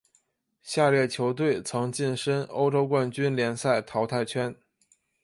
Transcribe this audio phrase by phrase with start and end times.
[0.63, 4.55] 下列球队曾晋身欧洲冠军联赛淘汰圈。